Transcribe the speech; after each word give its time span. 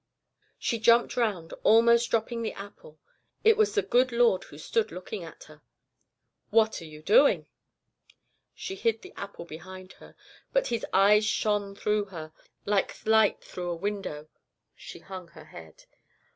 "She 0.57 0.79
jumped 0.79 1.15
round, 1.15 1.53
almost 1.61 2.09
dropping 2.09 2.41
the 2.41 2.53
apple. 2.53 2.97
It 3.43 3.55
was 3.55 3.75
the 3.75 3.83
good 3.83 4.11
Lord 4.11 4.41
God 4.41 4.47
who 4.49 4.57
stood 4.57 4.91
looking 4.91 5.23
at 5.23 5.43
her. 5.43 5.61
"'What 6.49 6.81
are 6.81 6.85
you 6.85 7.03
doing?' 7.03 7.45
"She 8.55 8.73
hid 8.73 9.03
the 9.03 9.13
apple 9.15 9.45
behind 9.45 9.93
her, 10.01 10.15
but 10.51 10.69
His 10.69 10.83
eyes 10.91 11.25
shone 11.25 11.75
through 11.75 12.05
her, 12.05 12.33
like 12.65 13.05
light 13.05 13.41
through 13.43 13.69
a 13.69 13.75
window. 13.75 14.27
She 14.75 14.97
hung 14.97 15.27
her 15.27 15.45
head. 15.45 15.85